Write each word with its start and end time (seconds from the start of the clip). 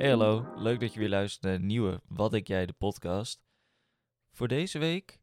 Hey 0.00 0.08
hallo, 0.08 0.52
leuk 0.56 0.80
dat 0.80 0.92
je 0.92 0.98
weer 0.98 1.08
luistert 1.08 1.42
naar 1.42 1.54
een 1.54 1.66
nieuwe 1.66 2.00
Wat 2.08 2.34
ik 2.34 2.48
jij 2.48 2.66
de 2.66 2.72
podcast. 2.72 3.42
Voor 4.32 4.48
deze 4.48 4.78
week, 4.78 5.20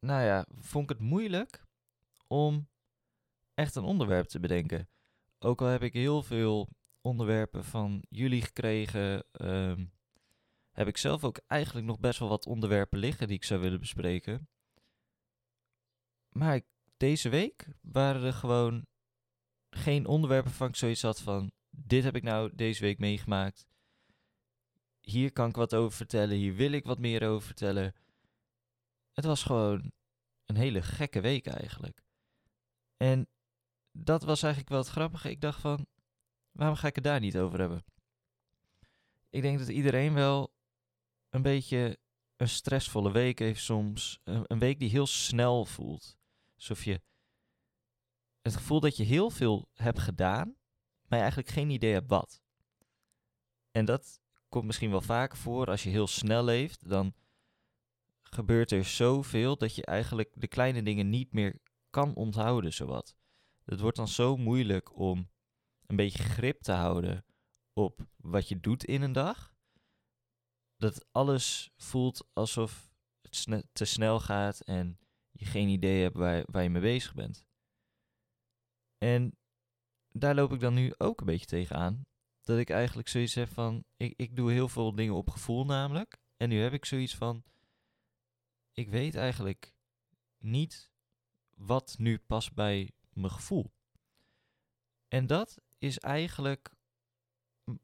nou 0.00 0.22
ja, 0.22 0.46
vond 0.54 0.90
ik 0.90 0.96
het 0.96 1.06
moeilijk 1.06 1.64
om 2.26 2.68
echt 3.54 3.74
een 3.74 3.82
onderwerp 3.82 4.26
te 4.26 4.40
bedenken. 4.40 4.88
Ook 5.38 5.60
al 5.60 5.66
heb 5.66 5.82
ik 5.82 5.92
heel 5.92 6.22
veel 6.22 6.68
onderwerpen 7.00 7.64
van 7.64 8.04
jullie 8.08 8.42
gekregen, 8.42 9.24
ehm, 9.32 9.86
heb 10.72 10.86
ik 10.86 10.96
zelf 10.96 11.24
ook 11.24 11.40
eigenlijk 11.46 11.86
nog 11.86 11.98
best 12.00 12.18
wel 12.18 12.28
wat 12.28 12.46
onderwerpen 12.46 12.98
liggen 12.98 13.26
die 13.26 13.36
ik 13.36 13.44
zou 13.44 13.60
willen 13.60 13.80
bespreken. 13.80 14.48
Maar 16.28 16.54
ik- 16.54 16.68
deze 16.96 17.28
week 17.28 17.68
waren 17.80 18.22
er 18.22 18.32
gewoon 18.32 18.86
geen 19.70 20.06
onderwerpen 20.06 20.52
van 20.52 20.68
ik 20.68 20.76
zoiets 20.76 21.02
had 21.02 21.20
van, 21.20 21.52
dit 21.70 22.04
heb 22.04 22.16
ik 22.16 22.22
nou 22.22 22.54
deze 22.54 22.80
week 22.80 22.98
meegemaakt 22.98 23.66
hier 25.04 25.32
kan 25.32 25.48
ik 25.48 25.56
wat 25.56 25.74
over 25.74 25.96
vertellen, 25.96 26.36
hier 26.36 26.54
wil 26.54 26.72
ik 26.72 26.84
wat 26.84 26.98
meer 26.98 27.28
over 27.28 27.46
vertellen. 27.46 27.94
Het 29.12 29.24
was 29.24 29.42
gewoon 29.42 29.92
een 30.44 30.56
hele 30.56 30.82
gekke 30.82 31.20
week 31.20 31.46
eigenlijk. 31.46 32.02
En 32.96 33.28
dat 33.92 34.22
was 34.22 34.42
eigenlijk 34.42 34.72
wel 34.72 34.82
het 34.82 34.90
grappige. 34.90 35.30
Ik 35.30 35.40
dacht 35.40 35.60
van, 35.60 35.86
waarom 36.50 36.76
ga 36.76 36.86
ik 36.86 36.94
het 36.94 37.04
daar 37.04 37.20
niet 37.20 37.38
over 37.38 37.58
hebben? 37.58 37.84
Ik 39.30 39.42
denk 39.42 39.58
dat 39.58 39.68
iedereen 39.68 40.14
wel 40.14 40.52
een 41.30 41.42
beetje 41.42 41.98
een 42.36 42.48
stressvolle 42.48 43.12
week 43.12 43.38
heeft 43.38 43.62
soms. 43.62 44.20
Een, 44.24 44.58
week 44.58 44.78
die 44.78 44.90
heel 44.90 45.06
snel 45.06 45.64
voelt. 45.64 46.16
Alsof 46.56 46.84
je 46.84 47.00
het 48.42 48.56
gevoel 48.56 48.80
dat 48.80 48.96
je 48.96 49.04
heel 49.04 49.30
veel 49.30 49.68
hebt 49.72 49.98
gedaan, 49.98 50.46
maar 51.02 51.18
je 51.18 51.24
eigenlijk 51.24 51.48
geen 51.48 51.70
idee 51.70 51.92
hebt 51.92 52.08
wat. 52.08 52.42
En 53.70 53.84
dat 53.84 54.20
komt 54.54 54.66
misschien 54.66 54.90
wel 54.90 55.00
vaker 55.00 55.38
voor. 55.38 55.66
Als 55.66 55.82
je 55.82 55.90
heel 55.90 56.06
snel 56.06 56.44
leeft, 56.44 56.88
dan 56.88 57.14
gebeurt 58.22 58.70
er 58.70 58.84
zoveel 58.84 59.56
dat 59.56 59.74
je 59.74 59.84
eigenlijk 59.84 60.32
de 60.34 60.48
kleine 60.48 60.82
dingen 60.82 61.10
niet 61.10 61.32
meer 61.32 61.60
kan 61.90 62.14
onthouden, 62.14 62.72
zowat. 62.72 63.16
Het 63.64 63.80
wordt 63.80 63.96
dan 63.96 64.08
zo 64.08 64.36
moeilijk 64.36 64.98
om 64.98 65.30
een 65.86 65.96
beetje 65.96 66.22
grip 66.22 66.62
te 66.62 66.72
houden 66.72 67.24
op 67.72 68.06
wat 68.16 68.48
je 68.48 68.60
doet 68.60 68.84
in 68.84 69.02
een 69.02 69.12
dag. 69.12 69.54
Dat 70.76 71.06
alles 71.12 71.72
voelt 71.76 72.28
alsof 72.32 72.90
het 73.20 73.66
te 73.72 73.84
snel 73.84 74.20
gaat 74.20 74.60
en 74.60 74.98
je 75.30 75.44
geen 75.44 75.68
idee 75.68 76.02
hebt 76.02 76.16
waar, 76.16 76.44
waar 76.50 76.62
je 76.62 76.70
mee 76.70 76.82
bezig 76.82 77.14
bent. 77.14 77.46
En 78.98 79.38
daar 80.08 80.34
loop 80.34 80.52
ik 80.52 80.60
dan 80.60 80.74
nu 80.74 80.94
ook 80.98 81.20
een 81.20 81.26
beetje 81.26 81.46
tegenaan 81.46 82.06
dat 82.44 82.58
ik 82.58 82.70
eigenlijk 82.70 83.08
zoiets 83.08 83.34
heb 83.34 83.48
van, 83.48 83.84
ik, 83.96 84.14
ik 84.16 84.36
doe 84.36 84.52
heel 84.52 84.68
veel 84.68 84.94
dingen 84.94 85.14
op 85.14 85.30
gevoel 85.30 85.64
namelijk. 85.64 86.16
En 86.36 86.48
nu 86.48 86.60
heb 86.60 86.72
ik 86.72 86.84
zoiets 86.84 87.14
van, 87.14 87.44
ik 88.72 88.88
weet 88.88 89.14
eigenlijk 89.14 89.74
niet 90.38 90.92
wat 91.56 91.94
nu 91.98 92.18
past 92.18 92.54
bij 92.54 92.92
mijn 93.12 93.32
gevoel. 93.32 93.72
En 95.08 95.26
dat 95.26 95.60
is 95.78 95.98
eigenlijk 95.98 96.74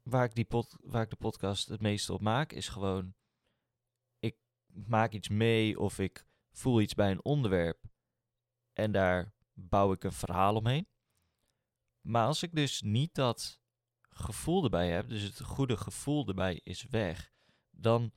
waar 0.03 0.25
ik, 0.25 0.35
die 0.35 0.47
waar 0.81 1.03
ik 1.03 1.09
de 1.09 1.15
podcast 1.15 1.67
het 1.67 1.81
meeste 1.81 2.13
op 2.13 2.21
maak, 2.21 2.51
is 2.51 2.67
gewoon, 2.67 3.15
ik 4.19 4.37
maak 4.65 5.13
iets 5.13 5.29
mee 5.29 5.79
of 5.79 5.99
ik 5.99 6.27
voel 6.51 6.81
iets 6.81 6.93
bij 6.93 7.11
een 7.11 7.23
onderwerp 7.23 7.83
en 8.73 8.91
daar 8.91 9.33
bouw 9.53 9.91
ik 9.91 10.03
een 10.03 10.11
verhaal 10.11 10.55
omheen. 10.55 10.87
Maar 12.01 12.25
als 12.25 12.43
ik 12.43 12.55
dus 12.55 12.81
niet 12.81 13.13
dat 13.13 13.60
gevoel 14.11 14.63
erbij 14.63 14.89
heb, 14.89 15.09
dus 15.09 15.21
het 15.21 15.41
goede 15.41 15.77
gevoel 15.77 16.27
erbij 16.27 16.61
is 16.63 16.85
weg, 16.89 17.31
dan 17.69 18.11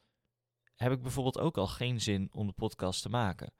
heb 0.75 0.93
ik 0.93 1.03
bijvoorbeeld 1.03 1.39
ook 1.39 1.57
al 1.57 1.67
geen 1.67 2.01
zin 2.01 2.29
om 2.33 2.47
de 2.47 2.53
podcast 2.53 3.03
te 3.03 3.09
maken. 3.09 3.53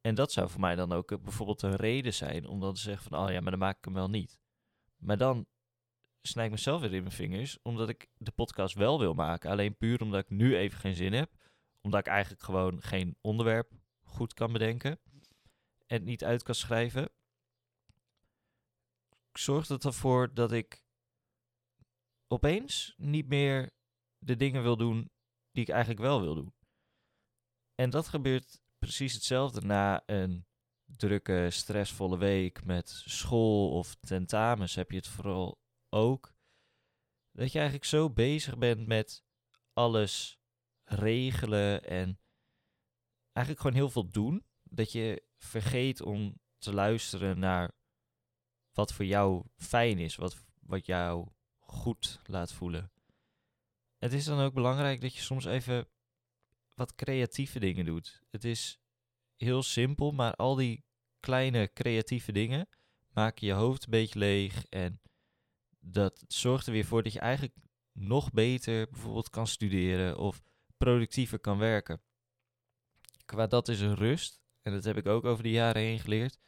En 0.00 0.14
dat 0.14 0.32
zou 0.32 0.50
voor 0.50 0.60
mij 0.60 0.74
dan 0.74 0.92
ook 0.92 1.22
bijvoorbeeld 1.22 1.62
een 1.62 1.76
reden 1.76 2.14
zijn 2.14 2.46
om 2.46 2.60
dan 2.60 2.74
te 2.74 2.80
zeggen 2.80 3.10
van, 3.10 3.18
oh 3.18 3.30
ja, 3.30 3.40
maar 3.40 3.50
dan 3.50 3.60
maak 3.60 3.76
ik 3.76 3.84
hem 3.84 3.94
wel 3.94 4.10
niet. 4.10 4.40
Maar 4.96 5.16
dan 5.16 5.46
snij 6.22 6.44
ik 6.44 6.50
mezelf 6.50 6.80
weer 6.80 6.94
in 6.94 7.02
mijn 7.02 7.14
vingers, 7.14 7.58
omdat 7.62 7.88
ik 7.88 8.08
de 8.16 8.30
podcast 8.30 8.74
wel 8.74 8.98
wil 8.98 9.14
maken. 9.14 9.50
Alleen 9.50 9.76
puur 9.76 10.02
omdat 10.02 10.20
ik 10.20 10.30
nu 10.30 10.56
even 10.56 10.78
geen 10.78 10.94
zin 10.94 11.12
heb, 11.12 11.30
omdat 11.80 12.00
ik 12.00 12.06
eigenlijk 12.06 12.42
gewoon 12.42 12.82
geen 12.82 13.16
onderwerp 13.20 13.72
goed 14.02 14.34
kan 14.34 14.52
bedenken 14.52 15.00
en 15.86 16.04
niet 16.04 16.24
uit 16.24 16.42
kan 16.42 16.54
schrijven. 16.54 17.08
Zorgt 19.32 19.68
het 19.68 19.84
ervoor 19.84 20.34
dat 20.34 20.52
ik 20.52 20.85
opeens 22.26 22.94
niet 22.96 23.28
meer 23.28 23.70
de 24.18 24.36
dingen 24.36 24.62
wil 24.62 24.76
doen 24.76 25.10
die 25.50 25.62
ik 25.62 25.68
eigenlijk 25.68 26.00
wel 26.00 26.20
wil 26.20 26.34
doen. 26.34 26.54
En 27.74 27.90
dat 27.90 28.08
gebeurt 28.08 28.60
precies 28.78 29.12
hetzelfde 29.12 29.60
na 29.60 30.02
een 30.06 30.46
drukke, 30.84 31.50
stressvolle 31.50 32.18
week 32.18 32.64
met 32.64 32.88
school 32.88 33.70
of 33.70 33.94
tentamens 33.94 34.74
heb 34.74 34.90
je 34.90 34.96
het 34.96 35.08
vooral 35.08 35.60
ook. 35.88 36.34
Dat 37.32 37.52
je 37.52 37.58
eigenlijk 37.58 37.88
zo 37.88 38.10
bezig 38.10 38.58
bent 38.58 38.86
met 38.86 39.24
alles 39.72 40.38
regelen 40.84 41.84
en 41.84 42.20
eigenlijk 43.32 43.66
gewoon 43.66 43.76
heel 43.76 43.90
veel 43.90 44.10
doen, 44.10 44.46
dat 44.62 44.92
je 44.92 45.22
vergeet 45.38 46.02
om 46.02 46.40
te 46.58 46.74
luisteren 46.74 47.38
naar 47.38 47.72
wat 48.72 48.92
voor 48.92 49.04
jou 49.04 49.46
fijn 49.56 49.98
is, 49.98 50.16
wat, 50.16 50.46
wat 50.60 50.86
jou 50.86 51.28
goed 51.76 52.20
laat 52.24 52.52
voelen. 52.52 52.90
Het 53.98 54.12
is 54.12 54.24
dan 54.24 54.40
ook 54.40 54.54
belangrijk 54.54 55.00
dat 55.00 55.14
je 55.14 55.20
soms 55.20 55.44
even 55.44 55.88
wat 56.74 56.94
creatieve 56.94 57.58
dingen 57.58 57.84
doet. 57.84 58.22
Het 58.30 58.44
is 58.44 58.78
heel 59.36 59.62
simpel, 59.62 60.12
maar 60.12 60.34
al 60.34 60.54
die 60.54 60.84
kleine 61.20 61.70
creatieve 61.72 62.32
dingen 62.32 62.68
maken 63.12 63.46
je 63.46 63.52
hoofd 63.52 63.84
een 63.84 63.90
beetje 63.90 64.18
leeg 64.18 64.66
en 64.66 65.00
dat 65.78 66.24
zorgt 66.28 66.66
er 66.66 66.72
weer 66.72 66.84
voor 66.84 67.02
dat 67.02 67.12
je 67.12 67.20
eigenlijk 67.20 67.54
nog 67.92 68.32
beter 68.32 68.88
bijvoorbeeld 68.90 69.30
kan 69.30 69.46
studeren 69.46 70.18
of 70.18 70.42
productiever 70.76 71.38
kan 71.38 71.58
werken. 71.58 72.00
Qua 73.24 73.46
dat 73.46 73.68
is 73.68 73.80
rust, 73.80 74.40
en 74.62 74.72
dat 74.72 74.84
heb 74.84 74.96
ik 74.96 75.06
ook 75.06 75.24
over 75.24 75.42
de 75.42 75.50
jaren 75.50 75.82
heen 75.82 75.98
geleerd, 75.98 76.38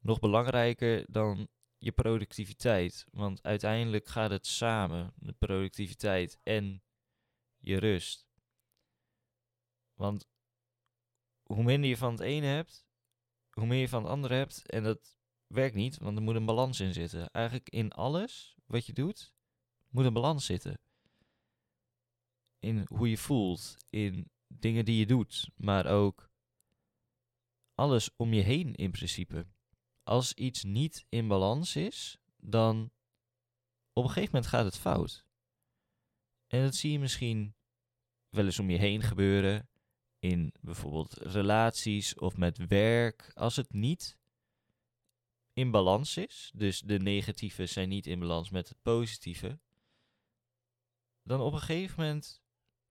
nog 0.00 0.18
belangrijker 0.18 1.04
dan 1.08 1.48
je 1.82 1.92
productiviteit. 1.92 3.06
Want 3.10 3.42
uiteindelijk 3.42 4.06
gaat 4.06 4.30
het 4.30 4.46
samen, 4.46 5.12
de 5.16 5.32
productiviteit 5.32 6.38
en 6.42 6.82
je 7.58 7.78
rust. 7.78 8.26
Want 9.94 10.28
hoe 11.42 11.62
minder 11.62 11.88
je 11.88 11.96
van 11.96 12.12
het 12.12 12.20
ene 12.20 12.46
hebt, 12.46 12.86
hoe 13.50 13.66
meer 13.66 13.80
je 13.80 13.88
van 13.88 14.02
het 14.02 14.12
andere 14.12 14.34
hebt. 14.34 14.70
En 14.70 14.82
dat 14.82 15.16
werkt 15.46 15.74
niet, 15.74 15.98
want 15.98 16.16
er 16.16 16.22
moet 16.22 16.34
een 16.34 16.46
balans 16.46 16.80
in 16.80 16.92
zitten. 16.92 17.30
Eigenlijk 17.30 17.68
in 17.68 17.92
alles 17.92 18.56
wat 18.66 18.86
je 18.86 18.92
doet, 18.92 19.34
moet 19.88 20.04
een 20.04 20.12
balans 20.12 20.46
zitten. 20.46 20.80
In 22.58 22.86
hoe 22.88 23.10
je 23.10 23.18
voelt, 23.18 23.76
in 23.90 24.30
dingen 24.46 24.84
die 24.84 24.98
je 24.98 25.06
doet, 25.06 25.50
maar 25.56 25.86
ook 25.86 26.30
alles 27.74 28.16
om 28.16 28.32
je 28.32 28.42
heen 28.42 28.74
in 28.74 28.90
principe 28.90 29.46
als 30.02 30.32
iets 30.32 30.62
niet 30.62 31.04
in 31.08 31.28
balans 31.28 31.76
is, 31.76 32.18
dan 32.36 32.90
op 33.92 34.04
een 34.04 34.10
gegeven 34.10 34.34
moment 34.34 34.50
gaat 34.50 34.64
het 34.64 34.78
fout. 34.78 35.26
En 36.46 36.62
dat 36.62 36.74
zie 36.74 36.92
je 36.92 36.98
misschien 36.98 37.54
wel 38.28 38.44
eens 38.44 38.58
om 38.58 38.70
je 38.70 38.78
heen 38.78 39.02
gebeuren. 39.02 39.66
In 40.18 40.54
bijvoorbeeld 40.60 41.12
relaties 41.12 42.18
of 42.18 42.36
met 42.36 42.66
werk. 42.66 43.30
Als 43.34 43.56
het 43.56 43.72
niet 43.72 44.18
in 45.52 45.70
balans 45.70 46.16
is, 46.16 46.50
dus 46.54 46.80
de 46.80 46.98
negatieve 46.98 47.66
zijn 47.66 47.88
niet 47.88 48.06
in 48.06 48.18
balans 48.18 48.50
met 48.50 48.68
het 48.68 48.82
positieve, 48.82 49.60
dan 51.22 51.40
op 51.40 51.52
een 51.52 51.58
gegeven 51.58 52.00
moment 52.00 52.42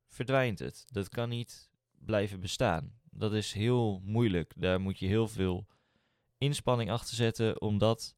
verdwijnt 0.07 0.59
het. 0.59 0.85
Dat 0.87 1.09
kan 1.09 1.29
niet 1.29 1.71
blijven 1.91 2.39
bestaan. 2.39 2.99
Dat 3.03 3.33
is 3.33 3.53
heel 3.53 3.99
moeilijk. 4.03 4.53
Daar 4.55 4.81
moet 4.81 4.99
je 4.99 5.07
heel 5.07 5.27
veel 5.27 5.67
inspanning 6.41 6.91
achter 6.91 7.15
zetten 7.15 7.61
om 7.61 7.77
dat 7.77 8.15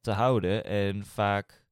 te 0.00 0.10
houden. 0.10 0.64
En 0.64 1.04
vaak 1.04 1.66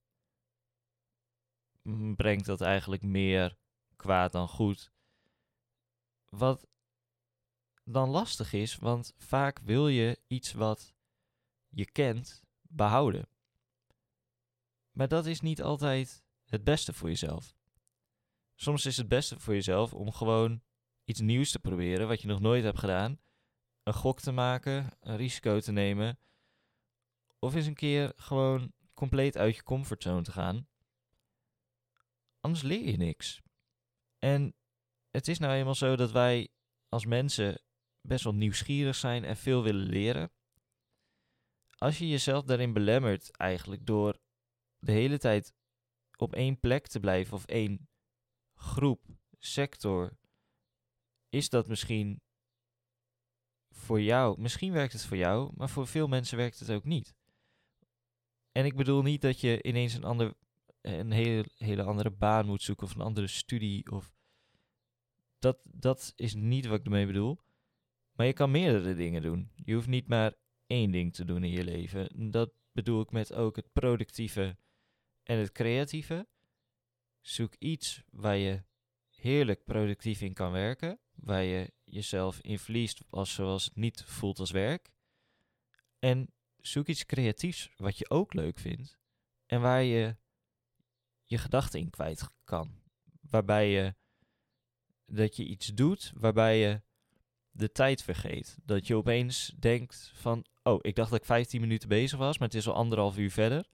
mm, 1.83 2.17
brengt 2.17 2.47
dat 2.47 2.61
eigenlijk 2.61 3.03
meer 3.03 3.57
kwaad 3.97 4.33
dan 4.33 4.49
goed. 4.49 4.93
Wat 6.29 6.67
dan 7.85 8.09
lastig 8.09 8.53
is, 8.53 8.77
want 8.77 9.15
vaak 9.17 9.59
wil 9.59 9.89
je 9.89 10.21
iets 10.27 10.53
wat 10.53 10.95
je 11.69 11.91
kent 11.91 12.43
behouden. 12.63 13.29
Maar 14.93 15.09
dat 15.09 15.27
is 15.27 15.41
niet 15.41 15.63
altijd 15.63 16.25
het 16.45 16.65
beste 16.65 16.93
voor 16.93 17.09
jezelf. 17.09 17.57
Soms 18.55 18.87
is 18.87 18.97
het 18.97 19.09
beste 19.09 19.41
voor 19.41 19.55
jezelf 19.55 19.95
om 19.95 20.13
gewoon 20.13 20.63
iets 21.05 21.21
nieuws 21.21 21.51
te 21.51 21.59
proberen 21.59 22.09
wat 22.09 22.21
je 22.21 22.29
nog 22.29 22.41
nooit 22.41 22.65
hebt 22.65 22.79
gedaan 22.79 23.21
een 23.89 23.95
gok 23.95 24.21
te 24.21 24.33
maken, 24.33 24.91
een 25.01 25.17
risico 25.17 25.61
te 25.61 25.73
nemen. 25.73 26.19
Of 27.39 27.55
eens 27.55 27.67
een 27.67 27.75
keer 27.75 28.13
gewoon 28.17 28.73
compleet 28.95 29.37
uit 29.37 29.57
je 29.57 29.63
comfortzone 29.63 30.23
te 30.23 30.33
gaan. 30.33 30.69
anders 32.41 32.63
leer 32.63 32.91
je 32.91 32.97
niks. 32.97 33.41
En 34.19 34.55
het 35.11 35.29
is 35.29 35.39
nou 35.39 35.55
eenmaal 35.55 35.75
zo 35.75 35.97
dat 35.97 36.11
wij 36.11 36.49
als 36.89 37.07
mensen 37.07 37.63
best 38.01 38.25
wel 38.25 38.35
nieuwsgierig 38.35 38.97
zijn 38.97 39.25
en 39.25 39.37
veel 39.37 39.63
willen 39.63 39.87
leren. 39.87 40.33
Als 41.79 41.99
je 41.99 42.09
jezelf 42.09 42.45
daarin 42.45 42.73
belemmert, 42.73 43.37
eigenlijk 43.37 43.87
door 43.87 44.21
de 44.79 44.93
hele 44.93 45.19
tijd 45.19 45.55
op 46.17 46.35
één 46.35 46.61
plek 46.61 46.87
te 46.87 47.01
blijven 47.01 47.35
of 47.35 47.45
één 47.45 47.89
groep, 48.55 49.07
sector, 49.39 50.19
is 51.29 51.49
dat 51.49 51.69
misschien 51.69 52.23
voor 53.79 54.01
jou. 54.01 54.41
Misschien 54.41 54.73
werkt 54.73 54.93
het 54.93 55.05
voor 55.05 55.17
jou, 55.17 55.53
maar 55.57 55.69
voor 55.69 55.87
veel 55.87 56.09
mensen 56.09 56.37
werkt 56.37 56.59
het 56.59 56.71
ook 56.71 56.85
niet. 56.85 57.15
En 58.53 58.65
ik 58.65 58.77
bedoel 58.77 59.03
niet 59.03 59.21
dat 59.21 59.41
je 59.41 59.63
ineens 59.63 59.95
een, 59.95 60.05
ander, 60.05 60.35
een 60.81 61.11
hele, 61.11 61.45
hele 61.57 61.83
andere 61.83 62.11
baan 62.11 62.47
moet 62.47 62.63
zoeken 62.63 62.87
of 62.87 62.95
een 62.95 63.01
andere 63.01 63.27
studie. 63.27 63.91
Of 63.91 64.13
dat, 65.39 65.59
dat 65.65 66.13
is 66.17 66.35
niet 66.35 66.67
wat 66.67 66.79
ik 66.79 66.85
ermee 66.85 67.07
bedoel. 67.07 67.39
Maar 68.13 68.27
je 68.27 68.33
kan 68.33 68.51
meerdere 68.51 68.95
dingen 68.95 69.23
doen. 69.23 69.51
Je 69.55 69.75
hoeft 69.75 69.87
niet 69.87 70.09
maar 70.09 70.35
één 70.67 70.91
ding 70.91 71.15
te 71.15 71.25
doen 71.25 71.45
in 71.45 71.51
je 71.51 71.65
leven. 71.65 72.31
Dat 72.31 72.51
bedoel 72.73 73.01
ik 73.01 73.11
met 73.11 73.35
ook 73.35 73.57
het 73.57 73.73
productieve 73.73 74.57
en 75.23 75.39
het 75.39 75.53
creatieve. 75.53 76.27
Zoek 77.21 77.55
iets 77.59 78.03
waar 78.11 78.37
je 78.37 78.63
heerlijk 79.09 79.65
productief 79.65 80.21
in 80.21 80.33
kan 80.33 80.53
werken. 80.53 80.99
Waar 81.15 81.43
je 81.43 81.73
jezelf 81.91 82.41
in 82.41 82.59
verliest 82.59 83.03
als 83.11 83.35
zoals 83.35 83.65
het 83.65 83.77
niet 83.77 84.05
voelt 84.05 84.39
als 84.39 84.51
werk. 84.51 84.91
En 85.99 86.33
zoek 86.57 86.87
iets 86.87 87.07
creatiefs 87.07 87.71
wat 87.77 87.99
je 87.99 88.11
ook 88.11 88.35
leuk 88.35 88.59
vindt. 88.59 88.99
En 89.47 89.61
waar 89.61 89.83
je 89.83 90.17
je 91.25 91.39
gedachten 91.39 91.81
in 91.81 91.91
kwijt 91.91 92.29
kan. 92.45 92.83
Waarbij 93.21 93.71
je 93.71 93.95
dat 95.07 95.37
je 95.37 95.45
iets 95.45 95.67
doet 95.67 96.13
waarbij 96.15 96.59
je 96.59 96.83
de 97.51 97.73
tijd 97.73 98.03
vergeet. 98.03 98.59
Dat 98.65 98.87
je 98.87 98.97
opeens 98.97 99.55
denkt 99.59 100.13
van, 100.15 100.45
oh, 100.63 100.79
ik 100.81 100.95
dacht 100.95 101.11
dat 101.11 101.19
ik 101.19 101.25
15 101.25 101.61
minuten 101.61 101.89
bezig 101.89 102.19
was, 102.19 102.39
maar 102.39 102.49
het 102.49 102.57
is 102.57 102.69
al 102.69 102.75
anderhalf 102.75 103.19
uur 103.19 103.31
verder. 103.31 103.67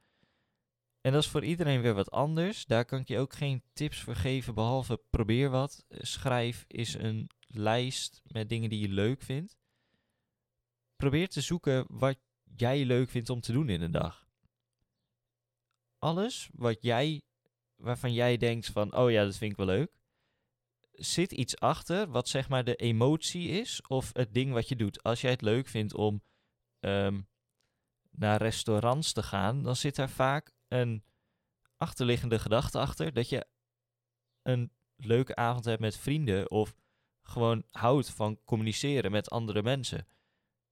En 1.00 1.12
dat 1.12 1.22
is 1.22 1.28
voor 1.28 1.44
iedereen 1.44 1.80
weer 1.80 1.94
wat 1.94 2.10
anders. 2.10 2.64
Daar 2.64 2.84
kan 2.84 3.00
ik 3.00 3.08
je 3.08 3.18
ook 3.18 3.34
geen 3.34 3.62
tips 3.72 4.00
voor 4.00 4.16
geven, 4.16 4.54
behalve 4.54 5.00
probeer 5.10 5.50
wat. 5.50 5.84
Schrijf 5.88 6.64
is 6.66 6.94
een 6.94 7.30
lijst 7.54 8.22
met 8.24 8.48
dingen 8.48 8.70
die 8.70 8.80
je 8.80 8.88
leuk 8.88 9.22
vindt. 9.22 9.58
Probeer 10.96 11.28
te 11.28 11.40
zoeken 11.40 11.84
wat 11.88 12.18
jij 12.56 12.84
leuk 12.84 13.08
vindt 13.08 13.30
om 13.30 13.40
te 13.40 13.52
doen 13.52 13.68
in 13.68 13.80
een 13.80 13.90
dag. 13.90 14.28
Alles 15.98 16.48
wat 16.52 16.82
jij, 16.82 17.22
waarvan 17.74 18.12
jij 18.12 18.36
denkt 18.36 18.66
van, 18.66 18.96
oh 18.96 19.10
ja, 19.10 19.24
dat 19.24 19.36
vind 19.36 19.50
ik 19.50 19.56
wel 19.56 19.66
leuk. 19.66 19.98
Zit 20.92 21.32
iets 21.32 21.58
achter 21.58 22.10
wat 22.10 22.28
zeg 22.28 22.48
maar 22.48 22.64
de 22.64 22.76
emotie 22.76 23.48
is 23.48 23.82
of 23.86 24.10
het 24.12 24.34
ding 24.34 24.52
wat 24.52 24.68
je 24.68 24.76
doet. 24.76 25.02
Als 25.02 25.20
jij 25.20 25.30
het 25.30 25.42
leuk 25.42 25.68
vindt 25.68 25.94
om 25.94 26.22
ehm, 26.80 27.22
naar 28.10 28.42
restaurants 28.42 29.12
te 29.12 29.22
gaan, 29.22 29.62
dan 29.62 29.76
zit 29.76 29.96
daar 29.96 30.10
vaak 30.10 30.52
een 30.68 31.04
achterliggende 31.76 32.38
gedachte 32.38 32.78
achter 32.78 33.12
dat 33.12 33.28
je 33.28 33.46
een 34.42 34.72
leuke 34.96 35.34
avond 35.34 35.64
hebt 35.64 35.80
met 35.80 35.96
vrienden 35.96 36.50
of 36.50 36.74
gewoon 37.24 37.64
houdt 37.70 38.10
van 38.10 38.38
communiceren 38.44 39.10
met 39.10 39.30
andere 39.30 39.62
mensen. 39.62 40.06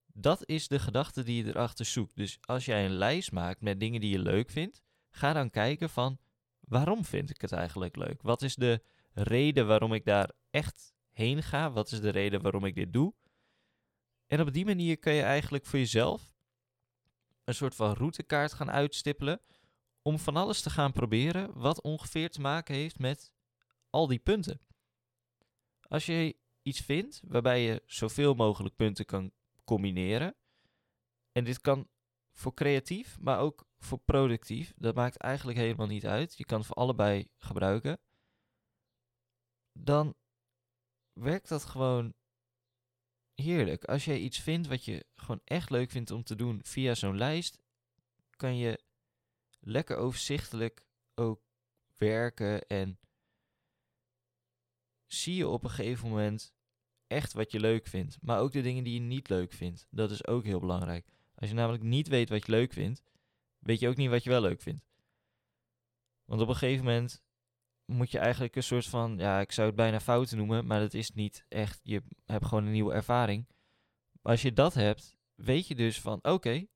Dat 0.06 0.48
is 0.48 0.68
de 0.68 0.78
gedachte 0.78 1.22
die 1.22 1.44
je 1.44 1.48
erachter 1.48 1.84
zoekt. 1.84 2.16
Dus 2.16 2.38
als 2.40 2.64
jij 2.64 2.84
een 2.84 2.94
lijst 2.94 3.32
maakt 3.32 3.60
met 3.60 3.80
dingen 3.80 4.00
die 4.00 4.10
je 4.10 4.18
leuk 4.18 4.50
vindt, 4.50 4.82
ga 5.10 5.32
dan 5.32 5.50
kijken 5.50 5.90
van 5.90 6.18
waarom 6.60 7.04
vind 7.04 7.30
ik 7.30 7.40
het 7.40 7.52
eigenlijk 7.52 7.96
leuk? 7.96 8.22
Wat 8.22 8.42
is 8.42 8.54
de 8.54 8.82
reden 9.12 9.66
waarom 9.66 9.92
ik 9.92 10.04
daar 10.04 10.30
echt 10.50 10.94
heen 11.10 11.42
ga? 11.42 11.72
Wat 11.72 11.92
is 11.92 12.00
de 12.00 12.10
reden 12.10 12.42
waarom 12.42 12.64
ik 12.64 12.74
dit 12.74 12.92
doe? 12.92 13.14
En 14.26 14.40
op 14.40 14.52
die 14.52 14.64
manier 14.64 14.98
kun 14.98 15.12
je 15.12 15.22
eigenlijk 15.22 15.66
voor 15.66 15.78
jezelf 15.78 16.32
een 17.44 17.54
soort 17.54 17.74
van 17.74 17.92
routekaart 17.92 18.52
gaan 18.52 18.70
uitstippelen 18.70 19.40
om 20.02 20.18
van 20.18 20.36
alles 20.36 20.60
te 20.60 20.70
gaan 20.70 20.92
proberen 20.92 21.58
wat 21.58 21.82
ongeveer 21.82 22.30
te 22.30 22.40
maken 22.40 22.74
heeft 22.74 22.98
met 22.98 23.32
al 23.90 24.06
die 24.06 24.18
punten. 24.18 24.60
Als 25.80 26.06
je 26.06 26.36
iets 26.62 26.80
vindt 26.80 27.20
waarbij 27.24 27.62
je 27.62 27.82
zoveel 27.86 28.34
mogelijk 28.34 28.76
punten 28.76 29.04
kan 29.04 29.32
combineren, 29.64 30.36
en 31.32 31.44
dit 31.44 31.60
kan 31.60 31.88
voor 32.32 32.54
creatief, 32.54 33.20
maar 33.20 33.38
ook 33.38 33.66
voor 33.78 33.98
productief, 33.98 34.72
dat 34.76 34.94
maakt 34.94 35.16
eigenlijk 35.16 35.58
helemaal 35.58 35.86
niet 35.86 36.06
uit. 36.06 36.36
Je 36.36 36.44
kan 36.44 36.58
het 36.58 36.66
voor 36.66 36.76
allebei 36.76 37.28
gebruiken. 37.36 38.00
Dan 39.72 40.14
werkt 41.12 41.48
dat 41.48 41.64
gewoon 41.64 42.14
heerlijk. 43.34 43.84
Als 43.84 44.04
jij 44.04 44.18
iets 44.18 44.38
vindt 44.38 44.68
wat 44.68 44.84
je 44.84 45.06
gewoon 45.14 45.40
echt 45.44 45.70
leuk 45.70 45.90
vindt 45.90 46.10
om 46.10 46.22
te 46.22 46.36
doen 46.36 46.60
via 46.64 46.94
zo'n 46.94 47.16
lijst, 47.16 47.58
kan 48.36 48.56
je 48.56 48.84
lekker 49.60 49.96
overzichtelijk 49.96 50.86
ook 51.14 51.42
werken 51.96 52.66
en 52.66 52.98
zie 55.12 55.34
je 55.34 55.48
op 55.48 55.64
een 55.64 55.70
gegeven 55.70 56.08
moment 56.08 56.54
echt 57.06 57.32
wat 57.32 57.52
je 57.52 57.60
leuk 57.60 57.86
vindt. 57.86 58.18
Maar 58.20 58.40
ook 58.40 58.52
de 58.52 58.62
dingen 58.62 58.84
die 58.84 58.94
je 58.94 59.00
niet 59.00 59.28
leuk 59.28 59.52
vindt. 59.52 59.86
Dat 59.90 60.10
is 60.10 60.26
ook 60.26 60.44
heel 60.44 60.60
belangrijk. 60.60 61.06
Als 61.34 61.48
je 61.48 61.56
namelijk 61.56 61.82
niet 61.82 62.08
weet 62.08 62.28
wat 62.28 62.46
je 62.46 62.52
leuk 62.52 62.72
vindt, 62.72 63.02
weet 63.58 63.80
je 63.80 63.88
ook 63.88 63.96
niet 63.96 64.10
wat 64.10 64.24
je 64.24 64.30
wel 64.30 64.40
leuk 64.40 64.60
vindt. 64.60 64.84
Want 66.24 66.40
op 66.40 66.48
een 66.48 66.56
gegeven 66.56 66.84
moment 66.84 67.22
moet 67.84 68.10
je 68.10 68.18
eigenlijk 68.18 68.56
een 68.56 68.62
soort 68.62 68.86
van, 68.86 69.18
ja, 69.18 69.40
ik 69.40 69.52
zou 69.52 69.66
het 69.66 69.76
bijna 69.76 70.00
fouten 70.00 70.36
noemen, 70.36 70.66
maar 70.66 70.80
dat 70.80 70.94
is 70.94 71.10
niet 71.10 71.44
echt. 71.48 71.80
Je 71.82 72.02
hebt 72.24 72.46
gewoon 72.46 72.64
een 72.64 72.72
nieuwe 72.72 72.92
ervaring. 72.92 73.48
Als 74.22 74.42
je 74.42 74.52
dat 74.52 74.74
hebt, 74.74 75.16
weet 75.34 75.66
je 75.66 75.74
dus 75.74 76.00
van, 76.00 76.18
oké, 76.22 76.66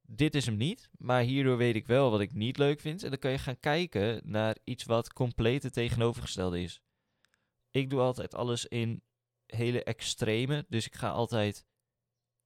dit 0.00 0.34
is 0.34 0.46
hem 0.46 0.56
niet, 0.56 0.90
maar 0.98 1.22
hierdoor 1.22 1.56
weet 1.56 1.74
ik 1.74 1.86
wel 1.86 2.10
wat 2.10 2.20
ik 2.20 2.32
niet 2.32 2.58
leuk 2.58 2.80
vind. 2.80 3.02
En 3.02 3.10
dan 3.10 3.18
kan 3.18 3.30
je 3.30 3.38
gaan 3.38 3.60
kijken 3.60 4.20
naar 4.24 4.56
iets 4.64 4.84
wat 4.84 5.12
compleet 5.12 5.62
het 5.62 5.72
tegenovergestelde 5.72 6.62
is. 6.62 6.83
Ik 7.74 7.90
doe 7.90 8.00
altijd 8.00 8.34
alles 8.34 8.66
in 8.66 9.02
hele 9.46 9.84
extreme, 9.84 10.64
dus 10.68 10.86
ik 10.86 10.94
ga 10.94 11.10
altijd 11.10 11.66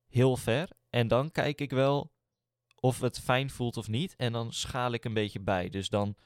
heel 0.07 0.37
ver. 0.37 0.71
En 0.91 1.09
dan 1.09 1.31
kijk 1.31 1.61
ik 1.61 1.71
wel 1.71 2.13
of 2.81 3.01
het 3.01 3.21
fijn 3.21 3.51
voelt 3.51 3.77
of 3.77 3.89
niet. 3.89 4.17
En 4.17 4.33
dan 4.33 4.53
schaal 4.53 4.93
ik 4.93 5.05
een 5.05 5.15
beetje 5.15 5.41
bij. 5.41 5.69
Dus 5.69 5.89
dan 5.89 6.17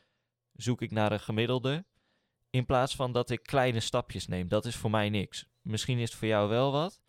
zoek 0.53 0.83
ik 0.83 0.91
naar 0.91 1.13
een 1.13 1.21
gemiddelde. 1.21 1.85
In 2.51 2.67
plaats 2.67 2.97
van 2.97 3.13
dat 3.13 3.31
ik 3.31 3.43
kleine 3.43 3.81
stapjes 3.81 4.27
neem. 4.27 4.49
Dat 4.49 4.65
is 4.65 4.77
voor 4.77 4.91
mij 4.91 5.11
niks. 5.11 5.47
Misschien 5.61 5.99
is 5.99 6.09
het 6.09 6.19
voor 6.19 6.29
jou 6.29 6.49
wel 6.49 6.73
wat. 6.73 7.01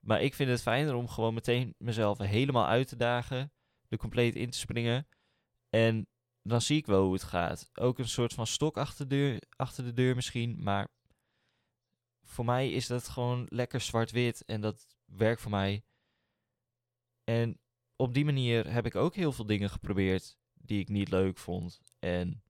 Maar 0.00 0.22
ik 0.22 0.34
vind 0.34 0.50
het 0.50 0.62
fijner 0.62 0.94
om 0.94 1.08
gewoon 1.08 1.34
meteen 1.34 1.74
mezelf 1.78 2.18
helemaal 2.18 2.66
uit 2.66 2.88
te 2.88 2.96
dagen 2.96 3.52
er 3.88 3.98
compleet 3.98 4.34
in 4.34 4.50
te 4.50 4.58
springen. 4.58 5.08
En 5.70 6.06
dan 6.42 6.60
zie 6.60 6.76
ik 6.76 6.86
wel 6.86 7.04
hoe 7.04 7.12
het 7.12 7.22
gaat. 7.22 7.70
Ook 7.74 7.98
een 7.98 8.08
soort 8.08 8.32
van 8.32 8.46
stok 8.46 8.76
achter 8.76 9.08
de 9.08 9.16
deur, 9.16 9.42
achter 9.56 9.84
de 9.84 9.92
deur 9.92 10.14
misschien. 10.14 10.62
Maar 10.62 10.88
voor 12.26 12.44
mij 12.44 12.70
is 12.70 12.86
dat 12.86 13.08
gewoon 13.08 13.46
lekker 13.48 13.80
zwart-wit. 13.80 14.44
En 14.44 14.60
dat 14.60 14.96
werkt 15.04 15.40
voor 15.40 15.50
mij. 15.50 15.84
En 17.24 17.60
op 17.96 18.14
die 18.14 18.24
manier 18.24 18.72
heb 18.72 18.86
ik 18.86 18.94
ook 18.94 19.14
heel 19.14 19.32
veel 19.32 19.46
dingen 19.46 19.70
geprobeerd 19.70 20.38
die 20.54 20.80
ik 20.80 20.88
niet 20.88 21.08
leuk 21.08 21.38
vond. 21.38 21.80
En 21.98 22.42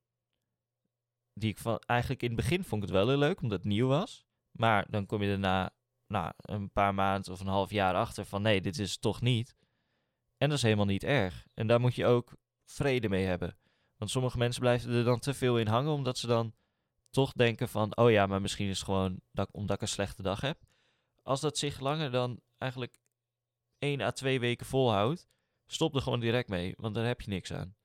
die 1.32 1.50
ik 1.50 1.58
van, 1.58 1.78
eigenlijk 1.78 2.22
in 2.22 2.28
het 2.28 2.36
begin 2.36 2.64
vond 2.64 2.82
ik 2.82 2.88
het 2.88 2.98
wel 2.98 3.08
heel 3.08 3.18
leuk, 3.18 3.40
omdat 3.40 3.58
het 3.58 3.68
nieuw 3.68 3.88
was. 3.88 4.26
Maar 4.50 4.90
dan 4.90 5.06
kom 5.06 5.22
je 5.22 5.28
daarna 5.28 5.74
nou, 6.06 6.32
een 6.36 6.70
paar 6.70 6.94
maanden 6.94 7.32
of 7.32 7.40
een 7.40 7.46
half 7.46 7.70
jaar 7.70 7.94
achter 7.94 8.24
van 8.24 8.42
nee, 8.42 8.60
dit 8.60 8.78
is 8.78 8.92
het 8.92 9.00
toch 9.00 9.20
niet. 9.20 9.56
En 10.36 10.48
dat 10.48 10.56
is 10.56 10.62
helemaal 10.62 10.86
niet 10.86 11.04
erg. 11.04 11.46
En 11.54 11.66
daar 11.66 11.80
moet 11.80 11.94
je 11.94 12.06
ook 12.06 12.36
vrede 12.64 13.08
mee 13.08 13.24
hebben. 13.24 13.58
Want 13.96 14.10
sommige 14.10 14.38
mensen 14.38 14.60
blijven 14.60 14.92
er 14.92 15.04
dan 15.04 15.18
te 15.18 15.34
veel 15.34 15.58
in 15.58 15.66
hangen, 15.66 15.92
omdat 15.92 16.18
ze 16.18 16.26
dan 16.26 16.54
toch 17.10 17.32
denken 17.32 17.68
van, 17.68 17.96
oh 17.96 18.10
ja, 18.10 18.26
maar 18.26 18.40
misschien 18.40 18.68
is 18.68 18.76
het 18.76 18.84
gewoon 18.84 19.20
dat, 19.32 19.48
omdat 19.52 19.76
ik 19.76 19.82
een 19.82 19.88
slechte 19.88 20.22
dag 20.22 20.40
heb. 20.40 20.58
Als 21.22 21.40
dat 21.40 21.58
zich 21.58 21.80
langer 21.80 22.10
dan 22.10 22.40
eigenlijk 22.58 22.98
één 23.78 24.00
à 24.00 24.10
twee 24.10 24.40
weken 24.40 24.66
volhoudt, 24.66 25.28
stop 25.66 25.94
er 25.94 26.02
gewoon 26.02 26.20
direct 26.20 26.48
mee, 26.48 26.74
want 26.76 26.94
daar 26.94 27.06
heb 27.06 27.20
je 27.20 27.30
niks 27.30 27.52
aan. 27.52 27.76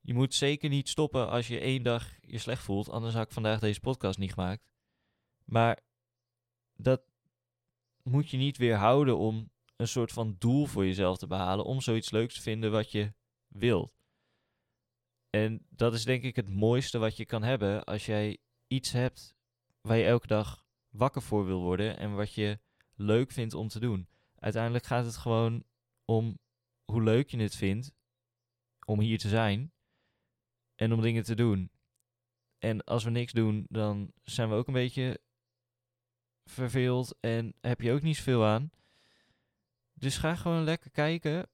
Je 0.00 0.14
moet 0.14 0.34
zeker 0.34 0.68
niet 0.68 0.88
stoppen 0.88 1.28
als 1.28 1.48
je 1.48 1.58
één 1.58 1.82
dag 1.82 2.14
je 2.20 2.38
slecht 2.38 2.62
voelt, 2.62 2.88
anders 2.88 3.14
had 3.14 3.26
ik 3.26 3.32
vandaag 3.32 3.60
deze 3.60 3.80
podcast 3.80 4.18
niet 4.18 4.32
gemaakt. 4.32 4.68
Maar 5.44 5.80
dat 6.74 7.02
moet 8.02 8.30
je 8.30 8.36
niet 8.36 8.56
weerhouden 8.56 9.18
om 9.18 9.50
een 9.76 9.88
soort 9.88 10.12
van 10.12 10.36
doel 10.38 10.66
voor 10.66 10.84
jezelf 10.86 11.18
te 11.18 11.26
behalen. 11.26 11.64
Om 11.64 11.80
zoiets 11.80 12.10
leuks 12.10 12.34
te 12.34 12.40
vinden 12.40 12.70
wat 12.70 12.90
je 12.90 13.12
wilt. 13.48 13.97
En 15.30 15.66
dat 15.68 15.94
is 15.94 16.04
denk 16.04 16.22
ik 16.22 16.36
het 16.36 16.48
mooiste 16.48 16.98
wat 16.98 17.16
je 17.16 17.24
kan 17.24 17.42
hebben 17.42 17.84
als 17.84 18.06
jij 18.06 18.38
iets 18.66 18.92
hebt 18.92 19.36
waar 19.80 19.96
je 19.96 20.04
elke 20.04 20.26
dag 20.26 20.66
wakker 20.88 21.22
voor 21.22 21.46
wil 21.46 21.60
worden 21.60 21.96
en 21.96 22.14
wat 22.14 22.34
je 22.34 22.60
leuk 22.94 23.30
vindt 23.30 23.54
om 23.54 23.68
te 23.68 23.80
doen. 23.80 24.08
Uiteindelijk 24.34 24.84
gaat 24.84 25.04
het 25.04 25.16
gewoon 25.16 25.64
om 26.04 26.38
hoe 26.84 27.02
leuk 27.02 27.30
je 27.30 27.38
het 27.38 27.56
vindt 27.56 27.92
om 28.84 29.00
hier 29.00 29.18
te 29.18 29.28
zijn 29.28 29.72
en 30.74 30.92
om 30.92 31.00
dingen 31.00 31.22
te 31.22 31.34
doen. 31.34 31.70
En 32.58 32.84
als 32.84 33.04
we 33.04 33.10
niks 33.10 33.32
doen, 33.32 33.66
dan 33.68 34.12
zijn 34.24 34.48
we 34.48 34.54
ook 34.54 34.66
een 34.66 34.72
beetje 34.72 35.20
verveeld 36.44 37.16
en 37.20 37.54
heb 37.60 37.80
je 37.80 37.92
ook 37.92 38.02
niet 38.02 38.16
zoveel 38.16 38.44
aan. 38.44 38.70
Dus 39.92 40.18
ga 40.18 40.34
gewoon 40.34 40.64
lekker 40.64 40.90
kijken 40.90 41.50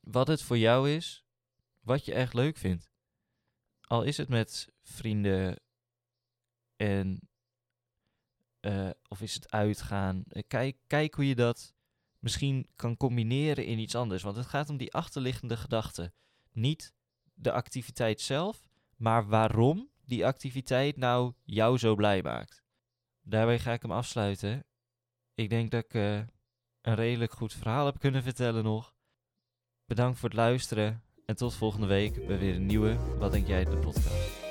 wat 0.00 0.26
het 0.26 0.42
voor 0.42 0.58
jou 0.58 0.90
is, 0.90 1.24
wat 1.82 2.04
je 2.04 2.14
echt 2.14 2.34
leuk 2.34 2.56
vindt. 2.56 2.90
Al 3.80 4.02
is 4.02 4.16
het 4.16 4.28
met 4.28 4.72
vrienden 4.82 5.60
en 6.76 7.28
eh, 8.60 8.90
of 9.08 9.20
is 9.20 9.34
het 9.34 9.50
uitgaan. 9.50 10.24
Eh, 10.28 10.42
kijk, 10.46 10.76
kijk 10.86 11.14
hoe 11.14 11.28
je 11.28 11.34
dat 11.34 11.74
misschien 12.18 12.66
kan 12.76 12.96
combineren 12.96 13.66
in 13.66 13.78
iets 13.78 13.94
anders. 13.94 14.22
Want 14.22 14.36
het 14.36 14.46
gaat 14.46 14.68
om 14.68 14.76
die 14.76 14.92
achterliggende 14.92 15.56
gedachte. 15.56 16.12
Niet 16.52 16.94
de 17.34 17.52
activiteit 17.52 18.20
zelf, 18.20 18.68
maar 18.96 19.26
waarom 19.26 19.90
die 20.04 20.26
activiteit 20.26 20.96
nou 20.96 21.32
jou 21.44 21.78
zo 21.78 21.94
blij 21.94 22.22
maakt. 22.22 22.62
Daarbij 23.20 23.58
ga 23.58 23.72
ik 23.72 23.82
hem 23.82 23.92
afsluiten. 23.92 24.66
Ik 25.34 25.50
denk 25.50 25.70
dat 25.70 25.84
ik 25.84 25.94
uh, 25.94 26.16
een 26.80 26.94
redelijk 26.94 27.32
goed 27.32 27.52
verhaal 27.52 27.86
heb 27.86 27.98
kunnen 27.98 28.22
vertellen 28.22 28.64
nog. 28.64 28.94
Bedankt 29.84 30.18
voor 30.18 30.28
het 30.28 30.38
luisteren 30.38 31.02
en 31.24 31.36
tot 31.36 31.54
volgende 31.54 31.86
week 31.86 32.26
bij 32.26 32.38
weer 32.38 32.54
een 32.54 32.66
nieuwe 32.66 32.96
Wat 33.18 33.32
denk 33.32 33.46
jij 33.46 33.64
de 33.64 33.76
podcast. 33.76 34.41